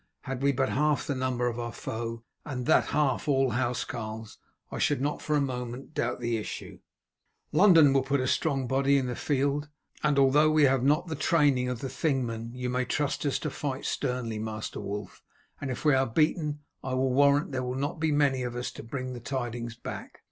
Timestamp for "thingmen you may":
11.87-12.85